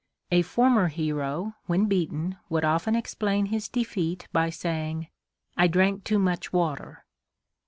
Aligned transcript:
A 0.31 0.41
former 0.41 0.87
hero, 0.87 1.53
when 1.67 1.85
beaten, 1.85 2.35
would 2.49 2.65
often 2.65 2.95
explain 2.95 3.45
his 3.45 3.67
defeat 3.69 4.27
by 4.33 4.49
saying: 4.49 5.09
"I 5.55 5.67
drank 5.67 6.05
too 6.05 6.17
much 6.17 6.51
water." 6.51 7.05